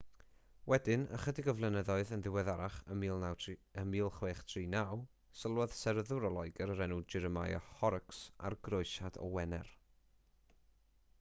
wedyn 0.71 1.01
ychydig 1.15 1.47
flynyddoedd 1.57 2.13
yn 2.15 2.21
ddiweddarach 2.27 2.77
yn 2.95 3.03
1639 3.09 5.03
sylwodd 5.41 5.75
seryddwr 5.81 6.25
o 6.29 6.31
loegr 6.39 6.73
o'r 6.77 6.81
enw 6.87 6.97
jeremiah 7.15 7.67
horrocks 7.75 8.23
ar 8.51 8.57
groesiad 8.69 9.21
o 9.27 9.29
wener 9.39 9.69